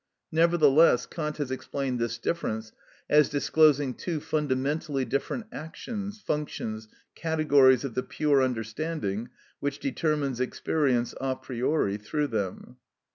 [0.31, 2.71] Nevertheless, Kant has explained this difference
[3.07, 9.29] as disclosing two fundamentally different actions, functions, categories of the pure understanding
[9.59, 12.77] which determines experience a priori through them.